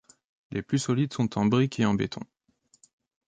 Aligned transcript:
Les 0.49 0.63
plus 0.63 0.79
solides 0.79 1.13
sont 1.13 1.37
en 1.37 1.45
briques 1.45 1.79
et 1.79 1.85
en 1.85 1.93
béton. 1.93 2.21